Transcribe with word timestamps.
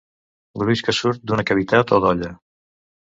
Gruix 0.61 0.81
que 0.87 0.95
surt 0.99 1.23
d'una 1.31 1.45
cavitat 1.51 1.93
o 1.99 2.01
dolla. 2.07 2.33